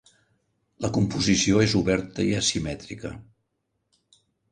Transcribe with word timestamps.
La 0.85 0.89
composició 0.95 1.59
és 1.65 1.75
oberta 1.79 2.25
i 2.29 2.31
asimètrica. 2.39 3.13